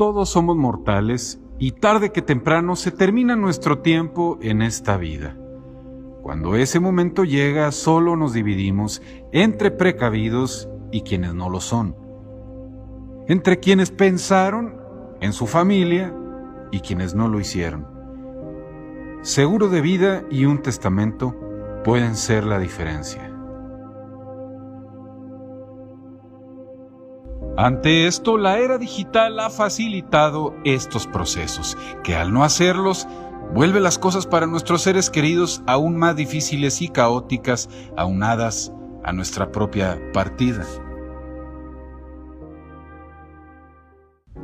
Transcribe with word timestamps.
Todos 0.00 0.30
somos 0.30 0.56
mortales 0.56 1.42
y 1.58 1.72
tarde 1.72 2.10
que 2.10 2.22
temprano 2.22 2.74
se 2.74 2.90
termina 2.90 3.36
nuestro 3.36 3.80
tiempo 3.80 4.38
en 4.40 4.62
esta 4.62 4.96
vida. 4.96 5.36
Cuando 6.22 6.56
ese 6.56 6.80
momento 6.80 7.22
llega, 7.24 7.70
solo 7.70 8.16
nos 8.16 8.32
dividimos 8.32 9.02
entre 9.30 9.70
precavidos 9.70 10.70
y 10.90 11.02
quienes 11.02 11.34
no 11.34 11.50
lo 11.50 11.60
son, 11.60 11.94
entre 13.28 13.60
quienes 13.60 13.90
pensaron 13.90 14.80
en 15.20 15.34
su 15.34 15.46
familia 15.46 16.14
y 16.70 16.80
quienes 16.80 17.14
no 17.14 17.28
lo 17.28 17.38
hicieron. 17.38 17.86
Seguro 19.20 19.68
de 19.68 19.82
vida 19.82 20.24
y 20.30 20.46
un 20.46 20.62
testamento 20.62 21.36
pueden 21.84 22.16
ser 22.16 22.44
la 22.44 22.58
diferencia. 22.58 23.29
Ante 27.62 28.06
esto, 28.06 28.38
la 28.38 28.58
era 28.58 28.78
digital 28.78 29.38
ha 29.38 29.50
facilitado 29.50 30.54
estos 30.64 31.06
procesos, 31.06 31.76
que 32.02 32.16
al 32.16 32.32
no 32.32 32.42
hacerlos, 32.42 33.06
vuelve 33.52 33.80
las 33.80 33.98
cosas 33.98 34.26
para 34.26 34.46
nuestros 34.46 34.80
seres 34.80 35.10
queridos 35.10 35.62
aún 35.66 35.98
más 35.98 36.16
difíciles 36.16 36.80
y 36.80 36.88
caóticas, 36.88 37.68
aunadas 37.98 38.72
a 39.04 39.12
nuestra 39.12 39.52
propia 39.52 40.00
partida. 40.14 40.64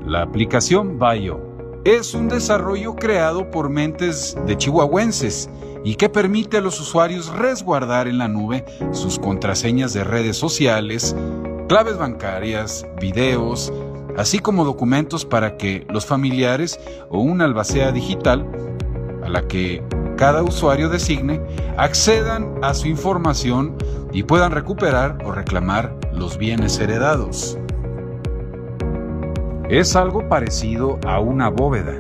La 0.05 0.21
aplicación 0.21 0.99
Bio 0.99 1.41
es 1.87 2.13
un 2.13 2.29
desarrollo 2.29 2.97
creado 2.97 3.51
por 3.51 3.71
mentes 3.71 4.37
de 4.45 4.59
chihuahuenses 4.59 5.49
y 5.85 5.95
que 5.95 6.11
permite 6.11 6.59
a 6.59 6.61
los 6.61 6.79
usuarios 6.81 7.29
resguardar 7.29 8.09
en 8.09 8.19
la 8.19 8.29
nube 8.29 8.67
sus 8.93 9.19
contraseñas 9.19 9.95
de 9.95 10.05
redes 10.05 10.37
sociales, 10.37 11.17
claves 11.69 11.97
bancarias, 11.99 12.87
videos, 13.01 13.73
así 14.17 14.39
como 14.39 14.65
documentos 14.65 15.25
para 15.25 15.57
que 15.57 15.87
los 15.91 16.07
familiares 16.07 16.79
o 17.11 17.21
una 17.21 17.45
albacea 17.45 17.93
digital 17.93 18.47
a 19.25 19.29
la 19.29 19.47
que 19.49 19.83
cada 20.17 20.43
usuario 20.43 20.89
designe 20.89 21.41
accedan 21.77 22.55
a 22.63 22.73
su 22.75 22.89
información 22.89 23.77
y 24.13 24.23
puedan 24.23 24.53
recuperar 24.53 25.19
o 25.25 25.33
reclamar 25.33 25.95
los 26.13 26.39
bienes 26.39 26.79
heredados. 26.79 27.59
Es 29.69 29.97
algo 29.97 30.29
parecido 30.29 30.99
a 31.07 31.19
una 31.19 31.49
bóveda 31.49 31.95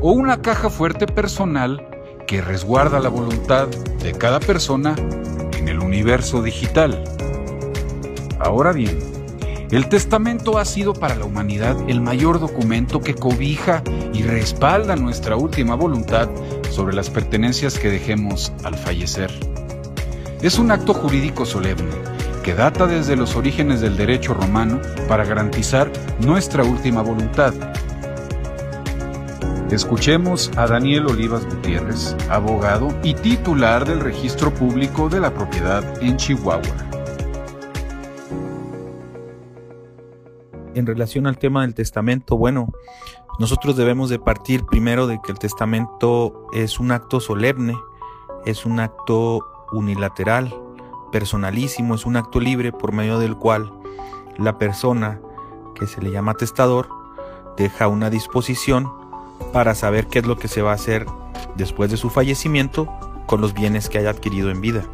o 0.00 0.12
una 0.12 0.40
caja 0.40 0.70
fuerte 0.70 1.06
personal 1.06 1.86
que 2.26 2.40
resguarda 2.40 3.00
la 3.00 3.08
voluntad 3.08 3.66
de 4.02 4.12
cada 4.12 4.40
persona 4.40 4.94
en 5.58 5.68
el 5.68 5.80
universo 5.80 6.40
digital. 6.40 7.02
Ahora 8.44 8.72
bien, 8.72 8.98
el 9.70 9.88
testamento 9.88 10.58
ha 10.58 10.66
sido 10.66 10.92
para 10.92 11.14
la 11.14 11.24
humanidad 11.24 11.78
el 11.88 12.02
mayor 12.02 12.38
documento 12.38 13.00
que 13.00 13.14
cobija 13.14 13.82
y 14.12 14.22
respalda 14.22 14.96
nuestra 14.96 15.34
última 15.36 15.74
voluntad 15.74 16.28
sobre 16.70 16.94
las 16.94 17.08
pertenencias 17.08 17.78
que 17.78 17.88
dejemos 17.88 18.52
al 18.62 18.74
fallecer. 18.74 19.30
Es 20.42 20.58
un 20.58 20.70
acto 20.72 20.92
jurídico 20.92 21.46
solemne 21.46 21.90
que 22.42 22.52
data 22.54 22.86
desde 22.86 23.16
los 23.16 23.34
orígenes 23.34 23.80
del 23.80 23.96
derecho 23.96 24.34
romano 24.34 24.78
para 25.08 25.24
garantizar 25.24 25.90
nuestra 26.20 26.64
última 26.64 27.00
voluntad. 27.00 27.54
Escuchemos 29.70 30.50
a 30.56 30.66
Daniel 30.66 31.06
Olivas 31.06 31.46
Gutiérrez, 31.46 32.14
abogado 32.28 32.88
y 33.02 33.14
titular 33.14 33.86
del 33.86 34.00
Registro 34.00 34.52
Público 34.52 35.08
de 35.08 35.20
la 35.20 35.32
Propiedad 35.32 35.82
en 36.02 36.18
Chihuahua. 36.18 36.94
En 40.74 40.86
relación 40.86 41.26
al 41.26 41.38
tema 41.38 41.62
del 41.62 41.74
testamento, 41.74 42.36
bueno, 42.36 42.68
nosotros 43.38 43.76
debemos 43.76 44.10
de 44.10 44.18
partir 44.18 44.64
primero 44.64 45.06
de 45.06 45.20
que 45.22 45.32
el 45.32 45.38
testamento 45.38 46.46
es 46.52 46.78
un 46.78 46.92
acto 46.92 47.20
solemne, 47.20 47.76
es 48.44 48.64
un 48.64 48.80
acto 48.80 49.44
unilateral, 49.72 50.54
personalísimo, 51.10 51.94
es 51.94 52.06
un 52.06 52.16
acto 52.16 52.40
libre 52.40 52.72
por 52.72 52.92
medio 52.92 53.18
del 53.18 53.36
cual 53.36 53.72
la 54.36 54.58
persona 54.58 55.20
que 55.74 55.86
se 55.86 56.00
le 56.00 56.10
llama 56.10 56.34
testador 56.34 56.88
deja 57.56 57.88
una 57.88 58.10
disposición 58.10 58.92
para 59.52 59.74
saber 59.74 60.06
qué 60.08 60.20
es 60.20 60.26
lo 60.26 60.36
que 60.36 60.48
se 60.48 60.62
va 60.62 60.72
a 60.72 60.74
hacer 60.74 61.06
después 61.56 61.90
de 61.90 61.96
su 61.96 62.10
fallecimiento 62.10 62.88
con 63.26 63.40
los 63.40 63.54
bienes 63.54 63.88
que 63.88 63.98
haya 63.98 64.10
adquirido 64.10 64.50
en 64.50 64.60
vida. 64.60 64.84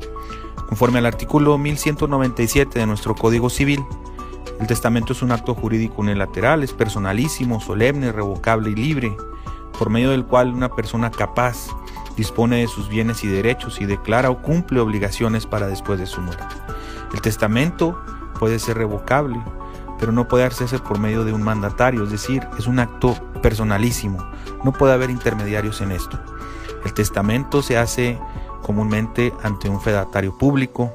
Conforme 0.69 0.99
al 0.99 1.07
artículo 1.07 1.59
1197 1.59 2.79
de 2.79 2.87
nuestro 2.87 3.15
Código 3.15 3.51
Civil, 3.51 3.85
el 4.61 4.67
testamento 4.67 5.15
es 5.15 5.23
un 5.23 5.33
acto 5.33 5.55
jurídico 5.55 6.03
unilateral, 6.03 6.63
es 6.63 6.75
personalísimo, 6.75 7.61
solemne, 7.61 8.13
revocable 8.13 8.69
y 8.69 8.75
libre, 8.75 9.17
por 9.79 9.89
medio 9.89 10.11
del 10.11 10.27
cual 10.27 10.53
una 10.53 10.69
persona 10.69 11.11
capaz 11.11 11.69
dispone 12.15 12.59
de 12.59 12.69
sus 12.69 12.91
bienes 12.91 13.25
y 13.25 13.29
derechos 13.29 13.81
y 13.81 13.87
declara 13.87 14.29
o 14.29 14.43
cumple 14.43 14.81
obligaciones 14.81 15.47
para 15.47 15.67
después 15.67 15.99
de 15.99 16.07
su 16.07 16.21
muerte. 16.21 16.45
El 17.15 17.23
testamento 17.23 17.99
puede 18.39 18.59
ser 18.59 18.77
revocable, 18.77 19.41
pero 19.99 20.13
no 20.13 20.29
puede 20.29 20.45
hacerse 20.45 20.79
por 20.79 20.99
medio 20.99 21.25
de 21.25 21.33
un 21.33 21.43
mandatario, 21.43 22.05
es 22.05 22.11
decir, 22.11 22.47
es 22.59 22.67
un 22.67 22.81
acto 22.81 23.15
personalísimo, 23.41 24.19
no 24.63 24.75
puede 24.75 24.93
haber 24.93 25.09
intermediarios 25.09 25.81
en 25.81 25.93
esto. 25.93 26.19
El 26.85 26.93
testamento 26.93 27.63
se 27.63 27.79
hace 27.79 28.19
comúnmente 28.61 29.33
ante 29.43 29.71
un 29.71 29.81
fedatario 29.81 30.37
público, 30.37 30.95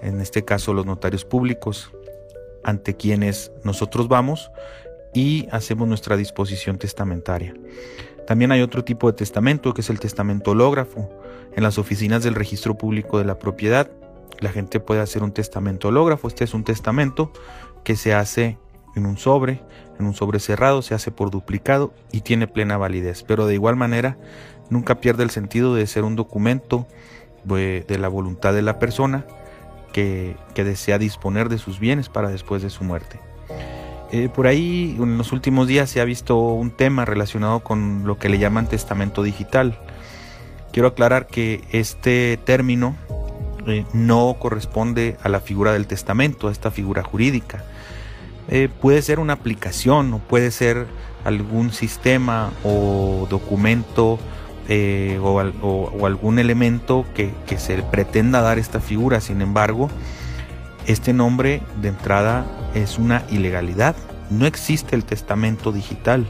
en 0.00 0.22
este 0.22 0.42
caso 0.46 0.72
los 0.72 0.86
notarios 0.86 1.26
públicos, 1.26 1.92
ante 2.64 2.96
quienes 2.96 3.52
nosotros 3.62 4.08
vamos 4.08 4.50
y 5.14 5.46
hacemos 5.52 5.88
nuestra 5.88 6.16
disposición 6.16 6.78
testamentaria. 6.78 7.54
También 8.26 8.52
hay 8.52 8.62
otro 8.62 8.84
tipo 8.84 9.10
de 9.10 9.16
testamento 9.16 9.74
que 9.74 9.82
es 9.82 9.90
el 9.90 10.00
testamento 10.00 10.52
hológrafo. 10.52 11.10
En 11.54 11.62
las 11.62 11.78
oficinas 11.78 12.24
del 12.24 12.34
registro 12.34 12.76
público 12.76 13.18
de 13.18 13.24
la 13.24 13.38
propiedad, 13.38 13.90
la 14.40 14.50
gente 14.50 14.80
puede 14.80 15.00
hacer 15.00 15.22
un 15.22 15.32
testamento 15.32 15.88
hológrafo. 15.88 16.26
Este 16.28 16.44
es 16.44 16.54
un 16.54 16.64
testamento 16.64 17.32
que 17.84 17.96
se 17.96 18.14
hace 18.14 18.58
en 18.96 19.06
un 19.06 19.18
sobre, 19.18 19.62
en 19.98 20.06
un 20.06 20.14
sobre 20.14 20.40
cerrado, 20.40 20.82
se 20.82 20.94
hace 20.94 21.10
por 21.10 21.30
duplicado 21.30 21.92
y 22.12 22.22
tiene 22.22 22.48
plena 22.48 22.76
validez. 22.76 23.22
Pero 23.22 23.46
de 23.46 23.54
igual 23.54 23.76
manera, 23.76 24.16
nunca 24.70 25.00
pierde 25.00 25.22
el 25.22 25.30
sentido 25.30 25.74
de 25.74 25.86
ser 25.86 26.04
un 26.04 26.16
documento 26.16 26.86
de 27.44 27.98
la 27.98 28.08
voluntad 28.08 28.54
de 28.54 28.62
la 28.62 28.78
persona 28.78 29.26
que, 29.94 30.36
desea 30.56 30.98
disponer 30.98 31.48
de 31.48 31.56
sus 31.56 31.78
bienes 31.78 32.08
para 32.08 32.28
después 32.28 32.62
de 32.62 32.68
su 32.68 32.84
muerte. 32.84 33.20
Eh, 34.12 34.28
por 34.28 34.46
ahí 34.46 34.96
en 34.98 35.16
los 35.16 35.32
últimos 35.32 35.66
días 35.66 35.88
se 35.88 36.00
ha 36.00 36.04
visto 36.04 36.36
un 36.36 36.70
tema 36.70 37.04
relacionado 37.04 37.60
con 37.60 38.04
lo 38.04 38.18
que 38.18 38.28
le 38.28 38.38
llaman 38.38 38.68
testamento 38.68 39.22
digital. 39.22 39.78
Quiero 40.72 40.88
aclarar 40.88 41.26
que 41.26 41.62
este 41.70 42.38
término 42.44 42.96
eh, 43.66 43.84
no 43.92 44.36
corresponde 44.38 45.16
a 45.22 45.28
la 45.28 45.40
figura 45.40 45.72
del 45.72 45.86
testamento, 45.86 46.48
a 46.48 46.52
esta 46.52 46.70
figura 46.70 47.02
jurídica. 47.02 47.64
Eh, 48.48 48.68
puede 48.80 49.00
ser 49.00 49.20
una 49.20 49.32
aplicación 49.34 50.12
o 50.12 50.18
puede 50.18 50.50
ser 50.50 50.86
algún 51.24 51.72
sistema 51.72 52.50
o 52.64 53.26
documento 53.30 54.18
eh, 54.68 55.18
o, 55.22 56.06
algún 56.06 56.38
elemento 56.38 57.04
que, 57.14 57.32
se 57.58 57.82
pretenda 57.82 58.40
dar 58.40 58.58
esta 58.58 58.80
figura. 58.80 59.20
Sin 59.20 59.42
embargo, 59.42 59.90
este 60.86 61.12
nombre 61.12 61.62
de 61.82 61.88
entrada 61.88 62.46
es 62.74 62.98
una 62.98 63.22
ilegalidad. 63.30 63.94
No 64.30 64.46
existe 64.46 64.96
el 64.96 65.04
testamento 65.04 65.70
digital. 65.70 66.26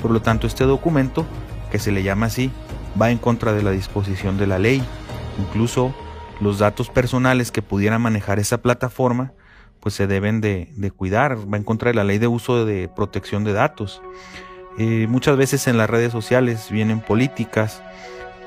Por 0.00 0.10
lo 0.10 0.22
tanto, 0.22 0.46
este 0.46 0.64
documento, 0.64 1.26
que 1.70 1.78
se 1.78 1.92
le 1.92 2.02
llama 2.02 2.26
así, 2.26 2.50
va 3.00 3.10
en 3.10 3.18
contra 3.18 3.52
de 3.52 3.62
la 3.62 3.70
disposición 3.70 4.38
de 4.38 4.46
la 4.46 4.58
ley. 4.58 4.82
Incluso 5.38 5.94
los 6.40 6.58
datos 6.58 6.88
personales 6.88 7.50
que 7.50 7.62
pudiera 7.62 7.98
manejar 7.98 8.38
esa 8.38 8.58
plataforma, 8.58 9.32
pues 9.80 9.94
se 9.94 10.06
deben 10.06 10.40
de, 10.40 10.72
de 10.76 10.90
cuidar. 10.90 11.36
Va 11.52 11.58
en 11.58 11.64
contra 11.64 11.90
de 11.90 11.94
la 11.94 12.04
ley 12.04 12.18
de 12.18 12.28
uso 12.28 12.64
de 12.64 12.88
protección 12.88 13.44
de 13.44 13.52
datos. 13.52 14.00
Eh, 14.76 15.06
muchas 15.08 15.36
veces 15.36 15.68
en 15.68 15.76
las 15.76 15.88
redes 15.88 16.10
sociales 16.10 16.70
vienen 16.70 17.00
políticas, 17.00 17.80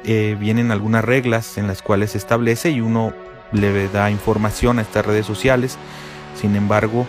eh, 0.04 0.36
vienen 0.40 0.72
algunas 0.72 1.06
reglas 1.06 1.58
en 1.58 1.68
las 1.68 1.82
cuales 1.82 2.12
se 2.12 2.18
establece 2.18 2.72
y 2.72 2.82
uno 2.82 3.14
le 3.54 3.88
da 3.88 4.12
información 4.12 4.80
a 4.80 4.82
estas 4.82 5.06
redes 5.06 5.26
sociales. 5.26 5.78
Sin 6.40 6.56
embargo, 6.56 7.08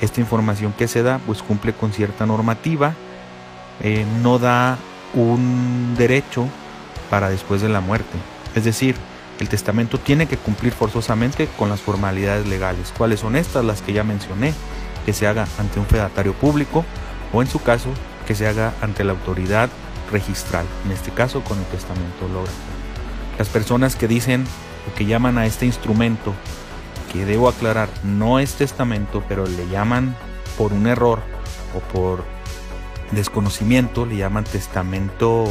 esta 0.00 0.20
información 0.20 0.74
que 0.76 0.88
se 0.88 1.02
da 1.02 1.20
pues 1.26 1.42
cumple 1.42 1.72
con 1.72 1.92
cierta 1.92 2.26
normativa, 2.26 2.94
eh, 3.82 4.04
no 4.22 4.38
da 4.38 4.78
un 5.14 5.94
derecho 5.96 6.48
para 7.08 7.30
después 7.30 7.62
de 7.62 7.68
la 7.68 7.80
muerte. 7.80 8.18
Es 8.56 8.64
decir, 8.64 8.96
el 9.38 9.48
testamento 9.48 9.98
tiene 9.98 10.26
que 10.26 10.38
cumplir 10.38 10.72
forzosamente 10.72 11.48
con 11.56 11.68
las 11.68 11.80
formalidades 11.80 12.46
legales. 12.46 12.92
¿Cuáles 12.96 13.20
son 13.20 13.36
estas? 13.36 13.64
Las 13.64 13.82
que 13.82 13.92
ya 13.92 14.02
mencioné, 14.02 14.54
que 15.04 15.12
se 15.12 15.26
haga 15.26 15.46
ante 15.58 15.78
un 15.78 15.86
fedatario 15.86 16.32
público 16.32 16.84
o 17.32 17.42
en 17.42 17.48
su 17.48 17.60
caso 17.62 17.90
que 18.26 18.34
se 18.34 18.46
haga 18.46 18.74
ante 18.80 19.04
la 19.04 19.12
autoridad 19.12 19.70
registral, 20.10 20.66
en 20.84 20.92
este 20.92 21.10
caso 21.10 21.42
con 21.42 21.58
el 21.58 21.64
testamento 21.66 22.26
holográfico. 22.26 22.60
Las 23.38 23.48
personas 23.48 23.96
que 23.96 24.08
dicen 24.08 24.44
o 24.90 24.94
que 24.94 25.06
llaman 25.06 25.38
a 25.38 25.46
este 25.46 25.66
instrumento, 25.66 26.34
que 27.12 27.24
debo 27.24 27.48
aclarar, 27.48 27.88
no 28.02 28.38
es 28.38 28.54
testamento, 28.54 29.22
pero 29.28 29.46
le 29.46 29.68
llaman 29.68 30.16
por 30.56 30.72
un 30.72 30.86
error 30.86 31.20
o 31.74 31.80
por 31.80 32.24
desconocimiento, 33.12 34.06
le 34.06 34.16
llaman 34.16 34.44
testamento 34.44 35.44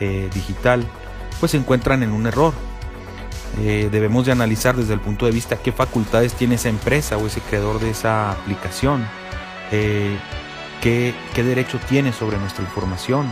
eh, 0.00 0.28
digital, 0.34 0.84
pues 1.40 1.52
se 1.52 1.58
encuentran 1.58 2.02
en 2.02 2.12
un 2.12 2.26
error. 2.26 2.52
Eh, 3.60 3.88
debemos 3.92 4.24
de 4.24 4.32
analizar 4.32 4.76
desde 4.76 4.94
el 4.94 5.00
punto 5.00 5.26
de 5.26 5.32
vista 5.32 5.56
qué 5.56 5.72
facultades 5.72 6.32
tiene 6.34 6.54
esa 6.54 6.70
empresa 6.70 7.18
o 7.18 7.26
ese 7.26 7.40
creador 7.40 7.80
de 7.80 7.90
esa 7.90 8.32
aplicación, 8.32 9.06
eh, 9.70 10.16
qué, 10.82 11.14
qué, 11.34 11.42
derecho 11.42 11.78
tiene 11.88 12.12
sobre 12.12 12.36
nuestra 12.36 12.62
información. 12.62 13.30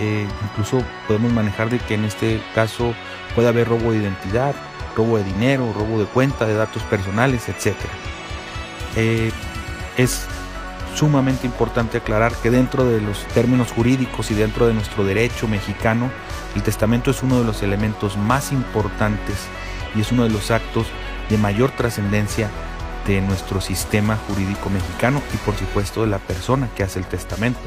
incluso 0.00 0.82
podemos 1.06 1.32
manejar 1.32 1.70
de 1.70 1.78
que 1.78 1.94
en 1.94 2.04
este 2.04 2.42
caso 2.54 2.94
puede 3.34 3.48
haber 3.48 3.68
robo 3.68 3.92
de 3.92 3.98
identidad, 3.98 4.54
robo 4.96 5.18
de 5.18 5.24
dinero, 5.24 5.72
robo 5.72 6.00
de 6.00 6.06
cuenta, 6.06 6.46
de 6.46 6.54
datos 6.54 6.82
personales, 6.84 7.48
etc. 7.48 7.76
es 9.96 10.26
sumamente 10.94 11.46
importante 11.46 11.98
aclarar 11.98 12.32
que 12.42 12.50
dentro 12.50 12.84
de 12.84 13.00
los 13.00 13.24
términos 13.28 13.70
jurídicos 13.72 14.30
y 14.30 14.34
dentro 14.34 14.66
de 14.66 14.74
nuestro 14.74 15.04
derecho 15.04 15.46
mexicano, 15.48 16.10
el 16.54 16.62
testamento 16.62 17.10
es 17.10 17.22
uno 17.22 17.38
de 17.38 17.44
los 17.44 17.62
elementos 17.62 18.16
más 18.16 18.52
importantes 18.52 19.36
y 19.94 20.00
es 20.00 20.12
uno 20.12 20.24
de 20.24 20.30
los 20.30 20.50
actos 20.50 20.86
de 21.28 21.38
mayor 21.38 21.70
trascendencia 21.70 22.50
de 23.10 23.20
nuestro 23.20 23.60
sistema 23.60 24.16
jurídico 24.28 24.70
mexicano 24.70 25.20
y 25.34 25.36
por 25.38 25.56
supuesto 25.56 26.02
de 26.02 26.08
la 26.08 26.18
persona 26.18 26.68
que 26.76 26.82
hace 26.82 26.98
el 26.98 27.06
testamento. 27.06 27.60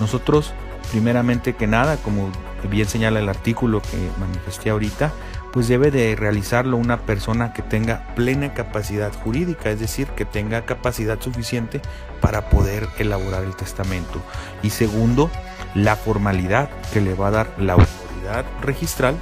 Nosotros, 0.00 0.52
primeramente 0.90 1.54
que 1.54 1.66
nada, 1.66 1.96
como 1.98 2.30
bien 2.68 2.88
señala 2.88 3.20
el 3.20 3.28
artículo 3.28 3.82
que 3.82 4.10
manifesté 4.18 4.70
ahorita, 4.70 5.12
pues 5.52 5.68
debe 5.68 5.90
de 5.90 6.16
realizarlo 6.16 6.76
una 6.76 6.98
persona 7.02 7.52
que 7.52 7.62
tenga 7.62 8.14
plena 8.16 8.54
capacidad 8.54 9.12
jurídica, 9.12 9.70
es 9.70 9.78
decir, 9.78 10.08
que 10.08 10.24
tenga 10.24 10.64
capacidad 10.64 11.20
suficiente 11.20 11.80
para 12.20 12.48
poder 12.48 12.88
elaborar 12.98 13.44
el 13.44 13.54
testamento. 13.54 14.20
Y 14.62 14.70
segundo, 14.70 15.30
la 15.74 15.94
formalidad 15.94 16.70
que 16.92 17.00
le 17.00 17.14
va 17.14 17.28
a 17.28 17.32
dar 17.32 17.54
la 17.58 17.74
autoridad 17.74 18.44
registral 18.62 19.16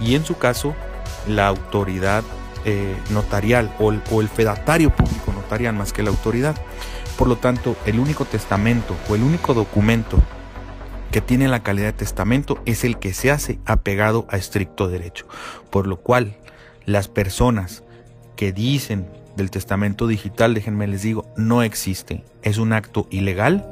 y 0.00 0.14
en 0.14 0.24
su 0.24 0.38
caso 0.38 0.74
la 1.26 1.48
autoridad 1.48 2.22
eh, 2.68 2.96
notarial 3.10 3.72
o 3.78 3.92
el 3.92 4.28
fedatario 4.28 4.90
público 4.90 5.32
notarial 5.32 5.74
más 5.74 5.92
que 5.92 6.02
la 6.02 6.10
autoridad. 6.10 6.56
Por 7.16 7.28
lo 7.28 7.36
tanto, 7.36 7.76
el 7.86 8.00
único 8.00 8.24
testamento 8.24 8.96
o 9.08 9.14
el 9.14 9.22
único 9.22 9.54
documento 9.54 10.18
que 11.12 11.20
tiene 11.20 11.46
la 11.46 11.62
calidad 11.62 11.86
de 11.86 11.92
testamento 11.92 12.60
es 12.66 12.82
el 12.82 12.98
que 12.98 13.14
se 13.14 13.30
hace 13.30 13.60
apegado 13.66 14.26
a 14.30 14.36
estricto 14.36 14.88
derecho. 14.88 15.26
Por 15.70 15.86
lo 15.86 15.98
cual, 15.98 16.36
las 16.84 17.06
personas 17.06 17.84
que 18.34 18.52
dicen 18.52 19.08
del 19.36 19.52
testamento 19.52 20.08
digital, 20.08 20.52
déjenme 20.52 20.88
les 20.88 21.02
digo, 21.02 21.24
no 21.36 21.62
existe. 21.62 22.24
Es 22.42 22.58
un 22.58 22.72
acto 22.72 23.06
ilegal, 23.10 23.64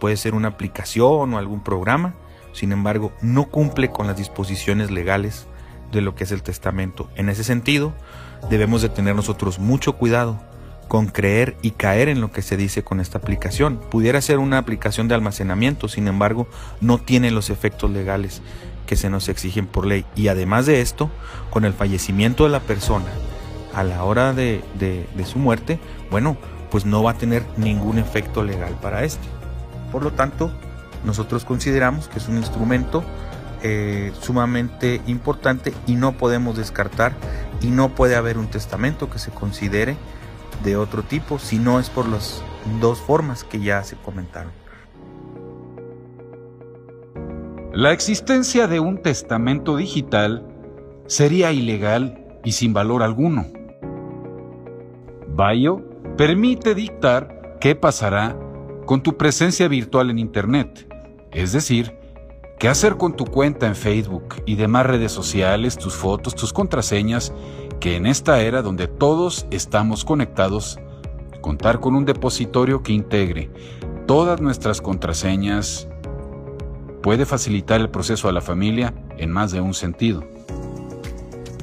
puede 0.00 0.16
ser 0.16 0.34
una 0.34 0.48
aplicación 0.48 1.32
o 1.32 1.38
algún 1.38 1.62
programa, 1.62 2.14
sin 2.52 2.72
embargo, 2.72 3.12
no 3.22 3.44
cumple 3.44 3.90
con 3.90 4.08
las 4.08 4.16
disposiciones 4.16 4.90
legales 4.90 5.46
de 5.92 6.00
lo 6.00 6.14
que 6.14 6.24
es 6.24 6.32
el 6.32 6.42
testamento. 6.42 7.08
En 7.14 7.28
ese 7.28 7.44
sentido, 7.44 7.92
debemos 8.50 8.82
de 8.82 8.88
tener 8.88 9.14
nosotros 9.14 9.58
mucho 9.58 9.94
cuidado 9.94 10.40
con 10.88 11.06
creer 11.06 11.56
y 11.62 11.70
caer 11.70 12.08
en 12.08 12.20
lo 12.20 12.32
que 12.32 12.42
se 12.42 12.56
dice 12.56 12.82
con 12.82 13.00
esta 13.00 13.18
aplicación. 13.18 13.78
Pudiera 13.78 14.20
ser 14.20 14.38
una 14.38 14.58
aplicación 14.58 15.08
de 15.08 15.14
almacenamiento, 15.14 15.88
sin 15.88 16.08
embargo, 16.08 16.48
no 16.80 16.98
tiene 16.98 17.30
los 17.30 17.48
efectos 17.48 17.90
legales 17.90 18.42
que 18.86 18.96
se 18.96 19.08
nos 19.08 19.28
exigen 19.28 19.66
por 19.66 19.86
ley. 19.86 20.04
Y 20.16 20.28
además 20.28 20.66
de 20.66 20.80
esto, 20.80 21.10
con 21.50 21.64
el 21.64 21.72
fallecimiento 21.72 22.44
de 22.44 22.50
la 22.50 22.60
persona 22.60 23.06
a 23.74 23.84
la 23.84 24.04
hora 24.04 24.34
de, 24.34 24.62
su 25.24 25.38
muerte, 25.38 25.78
bueno, 26.10 26.36
pues 26.70 26.84
no 26.84 27.02
va 27.02 27.12
a 27.12 27.18
tener 27.18 27.42
ningún 27.56 27.98
efecto 27.98 28.44
legal 28.44 28.76
para 28.82 29.04
este. 29.04 29.26
Por 29.90 30.02
lo 30.02 30.12
tanto, 30.12 30.52
nosotros 31.04 31.44
consideramos 31.44 32.08
que 32.08 32.18
es 32.18 32.28
un 32.28 32.36
instrumento 32.36 33.02
eh, 33.62 34.12
sumamente 34.20 35.00
importante 35.06 35.72
y 35.86 35.94
no 35.94 36.12
podemos 36.12 36.56
descartar 36.56 37.12
y 37.60 37.68
no 37.68 37.90
puede 37.90 38.16
haber 38.16 38.38
un 38.38 38.48
testamento 38.48 39.08
que 39.08 39.18
se 39.18 39.30
considere 39.30 39.96
de 40.64 40.76
otro 40.76 41.02
tipo 41.02 41.38
si 41.38 41.58
no 41.58 41.78
es 41.78 41.88
por 41.88 42.08
las 42.08 42.42
dos 42.80 43.00
formas 43.00 43.44
que 43.44 43.60
ya 43.60 43.82
se 43.84 43.96
comentaron. 43.96 44.52
La 47.72 47.92
existencia 47.92 48.66
de 48.66 48.80
un 48.80 49.00
testamento 49.00 49.76
digital 49.76 50.46
sería 51.06 51.52
ilegal 51.52 52.38
y 52.44 52.52
sin 52.52 52.72
valor 52.72 53.02
alguno. 53.02 53.46
Bayo 55.28 55.80
permite 56.16 56.74
dictar 56.74 57.56
qué 57.60 57.74
pasará 57.74 58.36
con 58.84 59.02
tu 59.02 59.16
presencia 59.16 59.68
virtual 59.68 60.10
en 60.10 60.18
Internet, 60.18 60.86
es 61.30 61.52
decir, 61.52 62.01
qué 62.62 62.68
hacer 62.68 62.96
con 62.96 63.16
tu 63.16 63.24
cuenta 63.24 63.66
en 63.66 63.74
Facebook 63.74 64.36
y 64.46 64.54
demás 64.54 64.86
redes 64.86 65.10
sociales, 65.10 65.76
tus 65.76 65.94
fotos, 65.94 66.36
tus 66.36 66.52
contraseñas 66.52 67.32
que 67.80 67.96
en 67.96 68.06
esta 68.06 68.40
era 68.40 68.62
donde 68.62 68.86
todos 68.86 69.48
estamos 69.50 70.04
conectados, 70.04 70.78
contar 71.40 71.80
con 71.80 71.96
un 71.96 72.04
depositorio 72.04 72.84
que 72.84 72.92
integre 72.92 73.50
todas 74.06 74.40
nuestras 74.40 74.80
contraseñas 74.80 75.88
puede 77.02 77.26
facilitar 77.26 77.80
el 77.80 77.90
proceso 77.90 78.28
a 78.28 78.32
la 78.32 78.40
familia 78.40 78.94
en 79.18 79.32
más 79.32 79.50
de 79.50 79.60
un 79.60 79.74
sentido. 79.74 80.22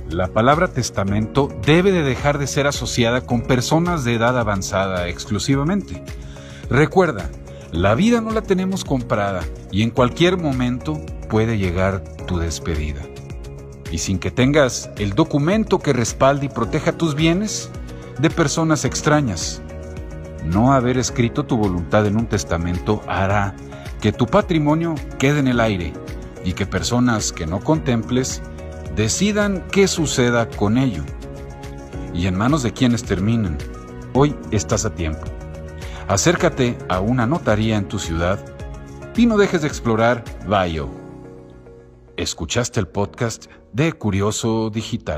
La 0.10 0.28
palabra 0.28 0.68
testamento 0.68 1.48
debe 1.66 1.94
de 1.94 2.04
dejar 2.04 2.40
de 2.40 2.48
ser 2.48 2.68
asociada 2.68 3.22
con 3.22 3.44
personas 3.44 4.04
de 4.04 4.16
edad 4.16 4.38
avanzada 4.38 5.07
exclusivamente. 5.07 6.04
Recuerda, 6.69 7.30
la 7.71 7.94
vida 7.94 8.19
no 8.19 8.31
la 8.31 8.42
tenemos 8.42 8.83
comprada 8.83 9.44
y 9.71 9.83
en 9.83 9.92
cualquier 9.92 10.38
momento 10.38 11.00
puede 11.30 11.57
llegar 11.57 12.04
tu 12.25 12.39
despedida 12.39 13.01
y 13.92 14.00
sin 14.00 14.19
que 14.19 14.31
tengas 14.31 14.89
el 14.98 15.13
documento 15.13 15.80
que 15.80 15.94
respalde 15.94 16.48
y 16.48 16.50
proteja 16.50 16.94
tus 16.94 17.16
bienes 17.16 17.69
de 18.19 18.30
personas 18.30 18.86
extrañas. 18.86 19.62
No 20.45 20.74
haber 20.74 20.98
escrito 20.98 21.45
tu 21.45 21.57
voluntad 21.57 22.06
en 22.07 22.18
un 22.18 22.25
testamento 22.25 23.01
hará 23.07 23.56
que 24.01 24.12
tu 24.12 24.25
patrimonio 24.25 24.95
quede 25.18 25.39
en 25.39 25.48
el 25.48 25.60
aire 25.60 25.94
y 26.44 26.54
que 26.54 26.66
personas 26.66 27.31
que 27.31 27.45
no 27.45 27.60
contemples 27.60 28.42
decidan 28.95 29.63
qué 29.71 29.88
suceda 29.88 30.50
con 30.50 30.77
ello. 30.77 31.04
Y 32.13 32.27
en 32.27 32.36
manos 32.36 32.63
de 32.63 32.74
quienes 32.74 33.04
terminen. 33.04 33.57
Hoy 34.13 34.36
estás 34.51 34.86
a 34.86 34.95
tiempo. 34.95 35.39
Acércate 36.10 36.76
a 36.90 37.02
una 37.02 37.28
notaría 37.28 37.78
en 37.78 37.88
tu 37.88 38.00
ciudad 38.00 38.44
y 39.16 39.28
no 39.28 39.38
dejes 39.38 39.62
de 39.62 39.68
explorar 39.68 40.24
Bio. 40.48 40.90
Escuchaste 42.18 42.80
el 42.80 42.88
podcast 42.88 43.45
de 43.74 43.94
Curioso 43.94 44.72
Digital. 44.72 45.18